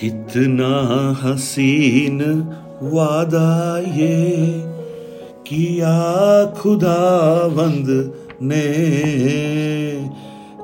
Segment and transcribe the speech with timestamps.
[0.00, 2.40] कितना हसीन
[2.82, 4.44] वादा ये
[5.46, 8.62] किया खुदावंद ने।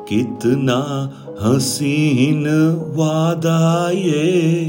[0.09, 0.79] कितना
[1.43, 2.45] हसीन
[2.97, 4.65] वादा ये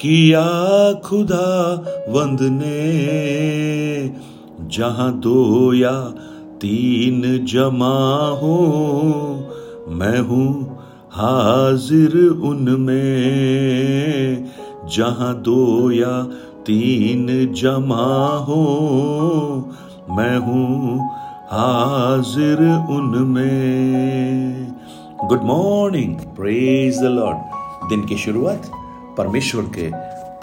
[0.00, 1.72] किया खुदा
[2.08, 4.08] वंद ने।
[4.68, 6.00] जहाँ दो या
[6.60, 8.56] तीन जमा हो,
[9.88, 10.73] मैं हूँ
[11.14, 12.94] हाजिर उनमें,
[14.86, 16.22] जहाँ दो या
[16.66, 18.06] तीन जमा
[18.38, 18.64] हो,
[20.10, 20.98] मैं हूँ
[21.52, 24.74] हाजिर उनमें।
[25.28, 27.38] Good morning praise the Lord
[27.88, 28.70] दिन की शुरुआत
[29.18, 29.86] परमेश्वर के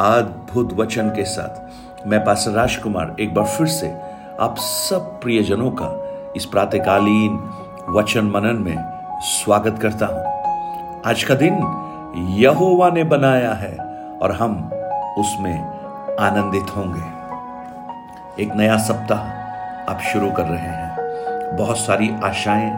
[0.06, 3.92] अद्भुत वचन के साथ। मैं पास राजकुमार एक बार फिर से
[4.40, 5.94] आप सब प्रियजनों का
[6.36, 7.40] इस प्रातकालीन
[7.90, 8.78] वचन मनन में
[9.22, 10.31] स्वागत करता हूँ।
[11.06, 11.54] आज का दिन
[12.30, 13.78] यहोवा ने बनाया है
[14.22, 14.72] और हम
[15.18, 15.64] उसमें
[16.20, 17.06] आनंदित होंगे।
[18.44, 19.20] एक नया सप्ताह
[19.94, 20.98] आप शुरू कर रहे हैं।
[21.58, 22.72] बहुत सारी आशाएँ,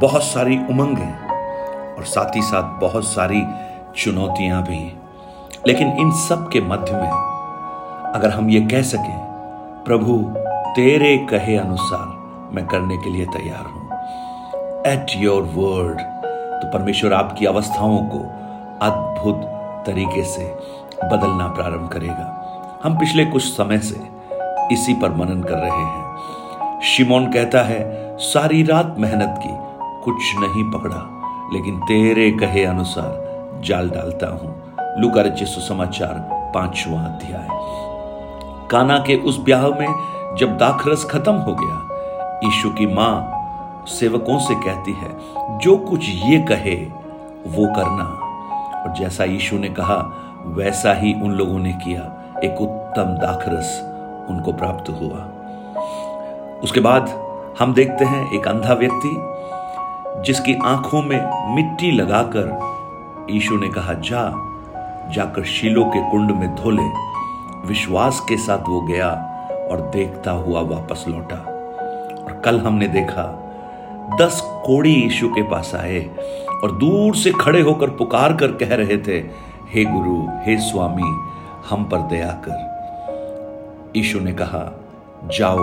[0.00, 1.26] बहुत सारी उमंगें
[1.96, 3.46] और साथ ही साथ बहुत सारी
[3.96, 4.98] चुनौतियाँ भी।
[5.66, 7.10] लेकिन इन सब के मध्य में
[8.14, 9.18] अगर हम ये कह सकें,
[9.84, 10.34] प्रभु,
[10.76, 12.06] तेरे कहे अनुसार
[12.54, 13.90] मैं करने के लिए तैयार हूँ।
[14.86, 16.19] एट योर वर्ड
[16.62, 18.18] तो परमेश्वर आपकी अवस्थाओं को
[18.82, 19.40] अद्भुत
[19.86, 20.44] तरीके से
[21.04, 22.36] बदलना प्रारंभ करेगा।
[22.84, 24.00] हम पिछले कुछ समय से
[24.72, 29.48] इसी पर मनन कर रहे हैं। शिमोन कहता है, सारी रात मेहनत की,
[30.04, 31.20] कुछ नहीं पकड़ा,
[31.52, 36.14] लेकिन तेरे कहे अनुसार जाल डालता हूँ। लुका रचित सुसमाचार,
[36.54, 37.48] पांचवा अध्याय।
[38.70, 39.94] काना के उस ब्याह में
[40.36, 41.76] जब दाखरस खत्म हो गया,
[42.44, 43.39] यीशु की माँ
[43.86, 45.08] सेवकों से कहती है,
[45.58, 46.74] जो कुछ ये कहे,
[47.46, 48.26] वो करना।
[48.82, 50.12] और जैसा यीशु ने कहा,
[50.46, 53.80] वैसा ही उन लोगों ने किया। एक उत्तम दाखरस
[54.30, 55.28] उनको प्राप्त हुआ।
[56.62, 59.10] उसके बाद हम देखते हैं एक अंधा व्यक्ति,
[60.22, 62.60] जिसकी आँखों में मिट्टी लगाकर
[63.30, 64.32] यीशु ने कहा, जा,
[65.10, 67.10] जाकर शीलो के कुंड में धोले
[67.68, 69.08] विश्वास के साथ वो गया
[69.70, 71.36] और देखता हुआ वापस लौटा।
[72.24, 73.49] और कल हमने देखा
[74.18, 76.10] दस कोड़ी यीशु के पास आए
[76.64, 79.18] और दूर से खड़े होकर पुकार कर कह रहे थे,
[79.74, 81.30] हे गुरु, हे स्वामी,
[81.70, 82.70] हम पर दया कर।
[83.96, 84.80] यीशु ने कहा,
[85.24, 85.58] जाओ,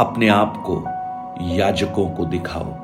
[0.00, 0.84] अपने आप को,
[1.54, 2.74] याजकों को दिखाओ।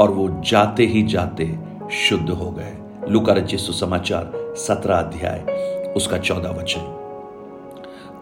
[0.00, 1.58] और वो जाते ही जाते
[1.92, 2.74] शुद्ध हो गए।
[3.08, 5.40] लुका रचित सुसमाचार सत्रह अध्याय,
[5.96, 6.80] उसका चौदह वचन।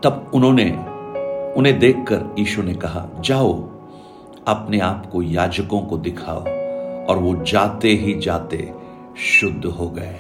[0.04, 0.70] तब उन्होंने,
[1.56, 3.68] उन्हें देखकर यीशु ने कहा, जाओ
[4.48, 6.40] अपने आप को याजकों को दिखाओ
[7.06, 8.72] और वो जाते ही जाते
[9.18, 10.16] शुद्ध हो गए।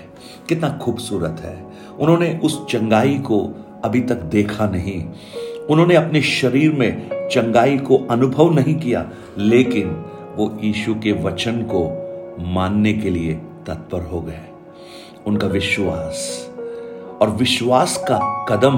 [0.48, 1.66] कितना खूबसूरत है।
[1.98, 3.50] उन्होंने उस चंगाई को
[3.84, 5.08] अभी तक देखा नहीं।
[5.70, 10.04] उन्होंने अपने शरीर में चंगाई को अनुभव नहीं किया, लेकिन
[10.36, 12.04] वो यीशु के वचन को
[12.40, 13.34] मानने के लिए
[13.66, 14.44] तत्पर हो गए।
[15.26, 16.48] उनका विश्वास
[17.22, 18.76] और विश्वास का कदम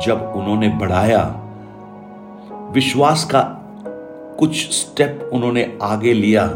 [0.00, 1.46] जब उन्होंने बढ़ाया,
[2.52, 3.56] विश्वास का
[4.40, 6.46] कुछ स्टेप उन्होंने आगे लिया।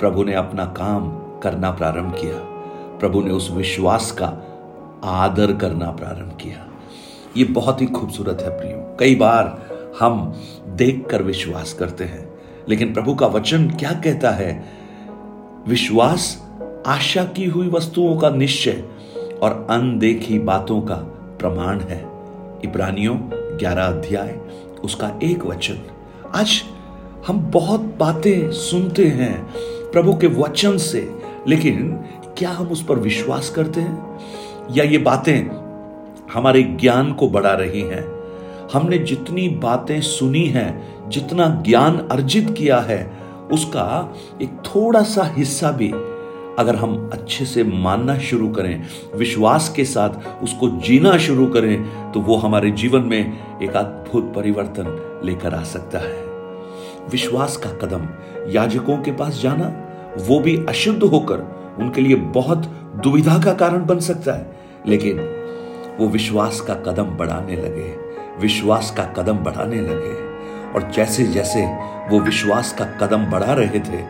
[0.00, 1.08] प्रभु ने अपना काम
[1.40, 2.36] करना प्रारंभ किया।
[2.98, 4.28] प्रभु ने उस विश्वास का
[5.04, 6.66] आदर करना प्रारंभ किया।
[7.36, 9.68] ये बहुत ही खूबसूरत है प्रियो। कई बार
[10.00, 10.34] हम
[10.66, 12.34] देखकर विश्वास करते हैं,
[12.68, 14.64] लेकिन प्रभु का वचन क्या कहता है?
[15.68, 16.46] विश्वास
[16.86, 18.84] आशा की हुई वस्तुओं का निश्चय
[19.42, 20.94] और अनदेखी बातों का
[21.40, 21.98] प्रमाण है।
[22.64, 23.18] इब्रानियों
[23.58, 24.40] ग्यारह अध्याय,
[24.84, 25.78] उसका एक वचन।
[26.34, 26.62] आज
[27.26, 29.46] हम बहुत बातें सुनते हैं
[29.92, 31.14] प्रभु के वचन से,
[31.48, 31.92] लेकिन
[32.38, 34.20] क्या हम उस पर विश्वास करते हैं?
[34.70, 35.34] या ये बातें
[36.32, 38.04] हमारे ज्ञान को बढ़ा रही हैं?
[38.72, 43.10] हमने जितनी बातें सुनी हैं, जितना ज्ञान अर्जित किया है,
[43.52, 45.90] उसका एक थोड़ा सा हिस्सा भी
[46.58, 48.82] अगर हम अच्छे से मानना शुरू करें,
[49.14, 55.20] विश्वास के साथ उसको जीना शुरू करें तो वो हमारे जीवन में एक अद्भुत परिवर्तन
[55.24, 56.25] लेकर आ सकता है।
[57.10, 58.08] विश्वास का कदम।
[58.50, 59.66] याजकों के पास जाना,
[60.18, 61.38] वो भी अशुद्ध होकर
[61.78, 62.58] उनके लिए बहुत
[63.02, 64.56] दुविधा का कारण बन सकता है।
[64.86, 65.20] लेकिन
[66.00, 68.06] वो विश्वास का कदम बढ़ाने लगे
[68.40, 70.26] विश्वास का कदम बढ़ाने लगे
[70.72, 71.66] और जैसे जैसे
[72.10, 74.02] वो विश्वास का कदम बढ़ा रहे थे,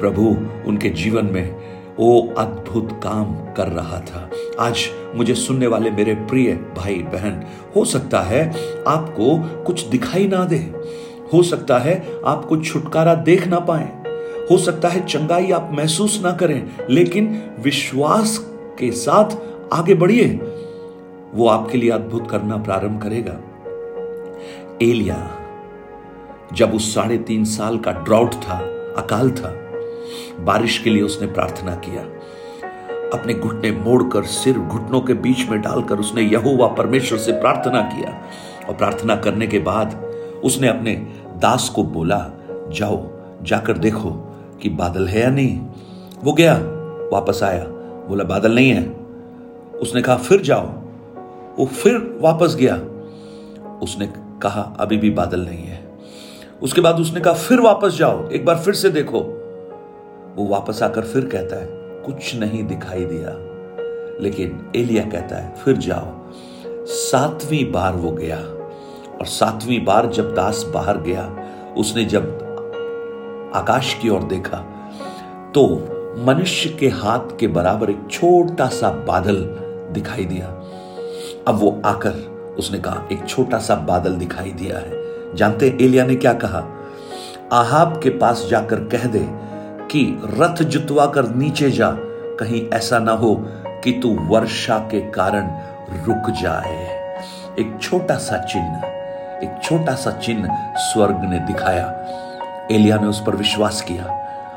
[0.00, 0.36] प्रभु
[0.66, 1.56] उनके जीवन में
[2.00, 4.30] वो अद्भुत काम कर रहा था।
[4.60, 4.78] आज
[5.14, 7.42] मुझे सुनने वाले मेरे प्रिय भाई बहन
[7.76, 8.54] हो सकता है
[8.88, 10.74] आपको कुछ दिखाई ना दे।
[11.34, 13.92] हो सकता है आपको छुटकारा देख ना पाए।
[14.50, 18.38] हो सकता है चंगाई आप महसूस ना करें, लेकिन विश्वास
[18.78, 19.36] के साथ
[19.72, 20.26] आगे बढ़िए।
[21.34, 23.40] वो आपके लिए अद्भुत करना प्रारंभ करेगा।
[24.82, 25.30] एलिया,
[26.52, 28.58] जब उस साढ़े तीन साल का ड्राउट था,
[28.98, 29.56] अकाल था,
[30.40, 32.02] बारिश के लिए उसने प्रार्थना किया।
[33.18, 38.22] अपने घुटने मोड़कर, सिर घुटनों के बीच में डालकर उसने यहोवा परमेश्वर से प्रार्थना किया।
[38.68, 40.10] और प्रार्थना करने के बाद
[40.44, 41.06] उसने अपने
[41.40, 42.30] दास को बोला,
[42.68, 43.08] जाओ,
[43.42, 44.10] जाकर देखो
[44.62, 45.60] कि बादल है या नहीं.
[46.24, 46.54] वो गया,
[47.12, 47.64] वापस आया,
[48.08, 48.88] बोला, बादल नहीं है।
[49.80, 50.66] उसने कहा, फिर जाओ।
[51.58, 52.76] वो फिर वापस गया।
[53.82, 55.98] उसने कहा, अभी भी बादल नहीं है।
[56.62, 59.20] उसके बाद उसने कहा, फिर वापस जाओ, एक बार फिर से देखो।
[60.36, 61.68] वो वापस आकर फिर कहता है,
[62.06, 63.30] कुछ नहीं दिखाई दिया।
[64.22, 66.30] लेकिन एलिया कहता है, फिर जाओ।
[66.86, 68.59] सातवीं बार वो गया।
[69.20, 71.36] और सातवीं बार जब दास बाहर गया,
[71.76, 72.46] उसने जब
[73.54, 74.56] आकाश की ओर देखा
[75.54, 75.64] तो
[76.18, 79.36] मनुष्य के हाथ के बराबर एक छोटा सा बादल
[79.92, 80.46] दिखाई दिया।
[81.48, 82.10] अब वो आकर
[82.58, 84.90] उसने कहा, एक छोटा सा बादल दिखाई दिया है।
[85.34, 86.64] जानते एलिया ने क्या कहा?
[87.52, 89.26] आहाब के पास जाकर कह दे
[89.86, 91.90] कि, रथ जुतवा कर नीचे जा।
[92.40, 93.34] कहीं ऐसा ना हो
[93.66, 95.50] कि तू वर्षा के कारण
[96.06, 97.00] रुक जाए।
[97.58, 98.99] एक छोटा सा चिन्ह
[99.44, 101.86] एक छोटा सा चिन्ह स्वर्ग ने दिखाया।
[102.70, 104.04] एलिया ने उस पर विश्वास किया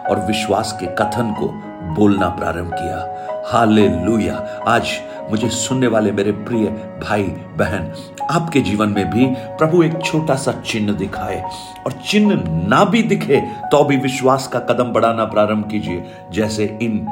[0.09, 1.47] और विश्वास के कथन को
[1.93, 3.09] बोलना प्रारंभ किया।
[3.47, 4.35] हाले लुया
[4.67, 4.91] आज
[5.31, 6.65] मुझे सुनने वाले मेरे प्रिय
[7.03, 7.23] भाई,
[7.57, 7.91] बहन,
[8.31, 9.25] आपके जीवन में भी
[9.57, 11.41] प्रभु एक छोटा सा चिन्ह दिखाए
[11.85, 13.41] और चिन्ह ना भी दिखे
[13.71, 17.07] तो भी विश्वास का कदम बढ़ाना प्रारंभ कीजिए। जैसे इन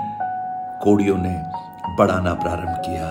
[0.83, 1.35] कोड़ियों ने
[1.97, 3.07] बढ़ाना प्रारंभ किया।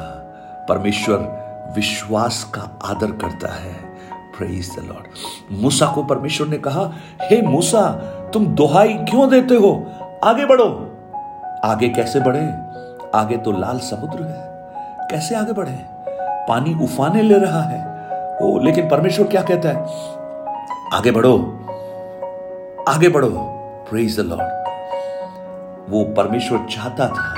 [0.69, 3.90] परमेश्वर विश्वास का आदर करता है।
[4.41, 5.07] प्रेज द लॉर्ड
[5.53, 6.93] मूसा को परमेश्वर ने कहा
[7.23, 7.91] हे hey, मूसा
[8.33, 9.87] तुम दोहाई क्यों देते हो?
[10.25, 10.97] आगे बढ़ो.
[11.65, 12.47] आगे कैसे बढ़े?
[13.15, 14.51] आगे तो लाल समुद्र है।
[15.11, 15.79] कैसे आगे बढ़े?
[16.49, 18.09] पानी उफाने ले रहा है।
[18.43, 19.77] ओ लेकिन परमेश्वर क्या कहता है?
[20.95, 21.35] आगे बढ़ो।
[22.89, 23.31] आगे बढ़ो।
[23.91, 24.61] प्रेज द लॉर्ड
[25.91, 27.35] वो परमेश्वर चाहता था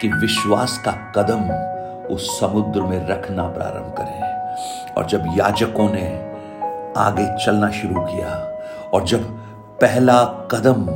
[0.00, 1.74] कि विश्वास का कदम
[2.14, 4.24] उस समुद्र में रखना प्रारंभ करें।
[4.96, 6.23] और जब याजकों ने
[6.96, 8.28] आगे चलना शुरू किया।
[8.94, 9.24] और जब
[9.80, 10.86] पहला कदम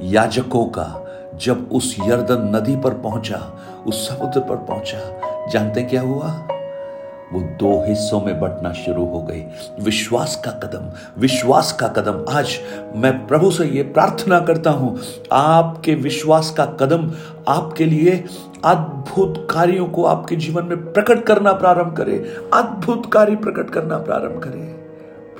[0.00, 3.38] याजकों का जब उस यर्दन नदी पर पहुँचा,
[3.86, 6.48] उस समुद्र पर पहुँचा, जानते क्या हुआ?
[7.32, 9.42] वो दो हिस्सों में बंटना शुरू हो गई।
[9.80, 10.90] विश्वास का कदम,
[11.20, 12.58] विश्वास का कदम। आज
[12.96, 14.98] मैं प्रभु से ये प्रार्थना करता हूँ,
[15.32, 17.10] आपके विश्वास का कदम
[17.48, 18.24] आपके लिए
[18.64, 22.18] अद्भुत कार्यों को आपके जीवन में प्रकट करना प्रारंभ करे,
[22.54, 24.87] अद्भुत कार्य प्रकट करना प्रारंभ करे।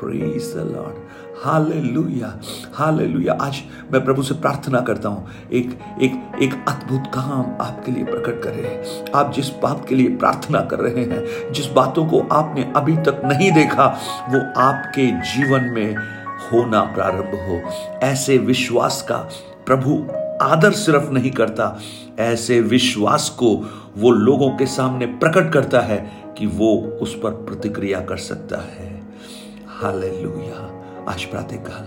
[0.00, 1.06] Praise the Lord
[1.45, 2.33] hallelujah
[2.75, 3.61] hallelujah आज
[3.93, 9.11] मैं प्रभु से प्रार्थना करता हूँ। एक एक एक अद्भुत काम आपके लिए प्रकट करे
[9.15, 13.21] आप जिस बात के लिए प्रार्थना कर रहे हैं, जिस बातों को आपने अभी तक
[13.25, 13.87] नहीं देखा,
[14.29, 15.97] वो आपके जीवन में
[16.53, 17.61] होना प्रारंभ हो।
[18.06, 19.17] ऐसे विश्वास का
[19.67, 20.06] प्रभु
[20.43, 21.79] आदर सिर्फ़ नहीं करता।
[22.19, 23.55] ऐसे विश्वास को
[23.99, 25.99] वो लोगों के सामने प्रकट करता है
[26.39, 28.98] कि वो उस पर प्रतिक्रिया कर सकता है।
[29.79, 30.61] हालेलुया।
[31.09, 31.85] आज प्रातःकाल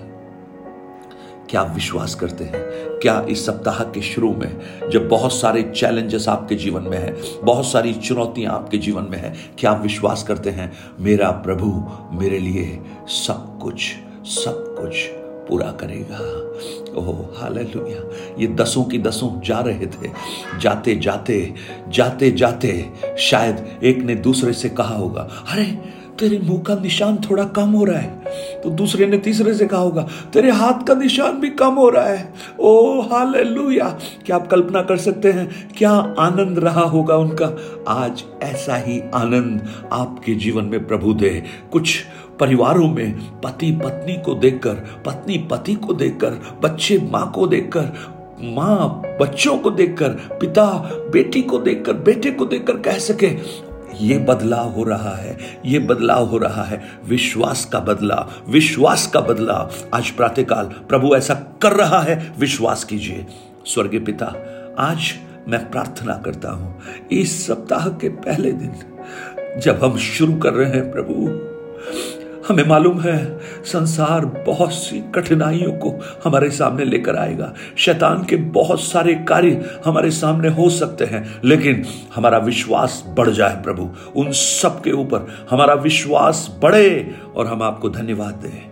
[1.49, 2.61] क्या आप विश्वास करते हैं?
[2.99, 7.65] क्या इस सप्ताह के शुरू में जब बहुत सारे चैलेंजेस आपके जीवन में है, बहुत
[7.65, 10.71] सारी चुनौतियाँ आपके जीवन में है, क्या आप विश्वास करते हैं?
[10.99, 11.83] मेरा प्रभु
[12.17, 13.91] मेरे लिए सब कुछ
[14.25, 15.05] सब कुछ
[15.49, 16.19] पूरा करेगा।
[16.99, 20.11] Oh, hallelujah. ये दसों की दसों जा रहे थे।
[20.59, 21.53] जाते जाते
[21.89, 27.43] जाते जाते शायद एक ने दूसरे से कहा होगा, अरे तेरे मुँह का निशान थोड़ा
[27.45, 31.39] कम हो रहा है। तो दूसरे ने तीसरे से कहा होगा, तेरे हाथ का निशान
[31.39, 33.87] भी कम हो रहा है। ओ, हालेलुया।
[34.25, 37.49] क्या आप कल्पना कर सकते हैं, क्या आनंद रहा होगा उनका?
[37.87, 41.99] आज ऐसा ही आनंद आपके जीवन में प्रभु दे। कुछ
[42.39, 44.73] परिवारों में पति पत्नी को देखकर
[45.05, 47.91] पत्नी पति को देखकर, बच्चे माँ को देखकर,
[48.43, 50.09] माँ बच्चों को देखकर
[50.39, 50.65] पिता
[51.11, 53.29] बेटी को देखकर, बेटे को देखकर कह सके
[53.99, 59.21] ये बदलाव हो रहा है, ये बदलाव हो रहा है। विश्वास का बदलाव, विश्वास का
[59.21, 63.25] बदलाव। आज प्रातःकाल प्रभु ऐसा कर रहा है, विश्वास कीजिए।
[63.65, 64.33] स्वर्गीय पिता,
[64.79, 65.13] आज
[65.47, 66.79] मैं प्रार्थना करता हूँ,
[67.11, 68.75] इस सप्ताह के पहले दिन
[69.59, 71.27] जब हम शुरू कर रहे हैं प्रभु
[72.47, 75.91] हमें मालूम है, संसार बहुत सी कठिनाइयों को
[76.23, 81.85] हमारे सामने लेकर आएगा। शैतान के बहुत सारे कार्य हमारे सामने हो सकते हैं, लेकिन
[82.15, 87.89] हमारा विश्वास बढ़ जाए प्रभु। उन सब के ऊपर हमारा विश्वास बढ़े और हम आपको
[87.89, 88.71] धन्यवाद दें,